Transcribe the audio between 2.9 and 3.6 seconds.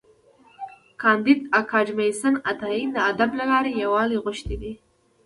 د ادب له